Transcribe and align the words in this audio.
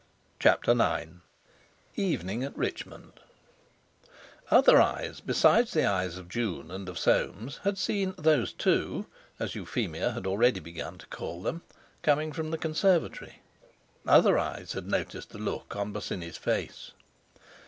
CHAPTER 0.39 0.71
IX 0.71 1.11
EVENING 1.95 2.43
AT 2.43 2.57
RICHMOND 2.57 3.19
Other 4.49 4.81
eyes 4.81 5.19
besides 5.19 5.73
the 5.73 5.85
eyes 5.85 6.17
of 6.17 6.27
June 6.27 6.71
and 6.71 6.89
of 6.89 6.97
Soames 6.97 7.57
had 7.57 7.77
seen 7.77 8.15
"those 8.17 8.51
two" 8.51 9.05
(as 9.37 9.53
Euphemia 9.53 10.13
had 10.13 10.25
already 10.25 10.59
begun 10.59 10.97
to 10.97 11.05
call 11.05 11.43
them) 11.43 11.61
coming 12.01 12.31
from 12.33 12.49
the 12.49 12.57
conservatory; 12.57 13.43
other 14.07 14.39
eyes 14.39 14.73
had 14.73 14.87
noticed 14.87 15.29
the 15.29 15.37
look 15.37 15.75
on 15.75 15.93
Bosinney's 15.93 16.35
face. 16.37 16.93